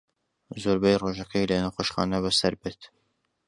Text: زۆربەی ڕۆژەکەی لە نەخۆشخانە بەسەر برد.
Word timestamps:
زۆربەی 0.61 0.99
ڕۆژەکەی 1.03 1.49
لە 1.51 1.57
نەخۆشخانە 1.63 2.17
بەسەر 2.23 2.53
برد. 2.61 2.81